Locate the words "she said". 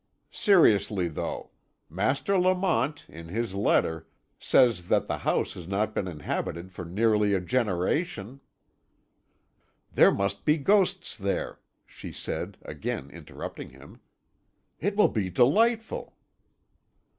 11.85-12.57